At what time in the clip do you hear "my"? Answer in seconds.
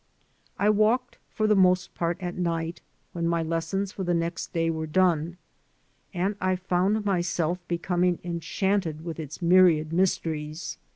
3.27-3.43, 7.05-7.21